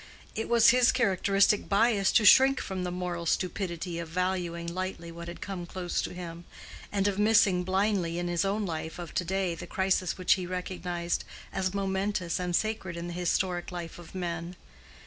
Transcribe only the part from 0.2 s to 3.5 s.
It was his characteristic bias to shrink from the moral